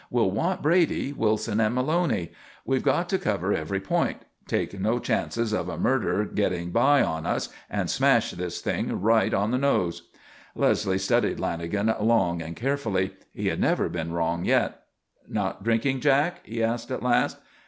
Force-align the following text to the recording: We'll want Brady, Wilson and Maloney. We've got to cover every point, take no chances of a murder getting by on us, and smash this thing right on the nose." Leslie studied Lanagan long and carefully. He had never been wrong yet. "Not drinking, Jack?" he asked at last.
We'll 0.09 0.31
want 0.31 0.63
Brady, 0.63 1.13
Wilson 1.13 1.59
and 1.59 1.75
Maloney. 1.75 2.31
We've 2.65 2.81
got 2.81 3.07
to 3.09 3.19
cover 3.19 3.53
every 3.53 3.79
point, 3.79 4.17
take 4.47 4.73
no 4.79 4.97
chances 4.97 5.53
of 5.53 5.69
a 5.69 5.77
murder 5.77 6.25
getting 6.25 6.71
by 6.71 7.03
on 7.03 7.27
us, 7.27 7.49
and 7.69 7.87
smash 7.87 8.31
this 8.31 8.61
thing 8.61 8.99
right 8.99 9.31
on 9.31 9.51
the 9.51 9.59
nose." 9.59 10.09
Leslie 10.55 10.97
studied 10.97 11.37
Lanagan 11.37 11.95
long 12.03 12.41
and 12.41 12.55
carefully. 12.55 13.11
He 13.31 13.49
had 13.49 13.59
never 13.59 13.89
been 13.89 14.11
wrong 14.11 14.43
yet. 14.43 14.81
"Not 15.29 15.63
drinking, 15.63 15.99
Jack?" 15.99 16.39
he 16.47 16.63
asked 16.63 16.89
at 16.89 17.03
last. 17.03 17.37